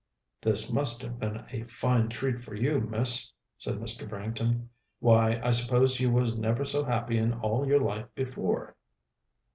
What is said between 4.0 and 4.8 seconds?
Branghton;